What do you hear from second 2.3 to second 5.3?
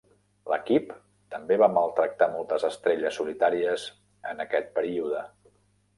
moltes estrelles solitàries en aquest període.